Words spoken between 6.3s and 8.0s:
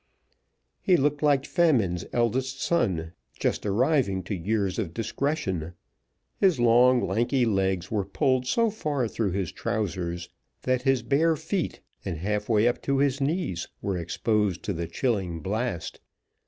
His long lanky legs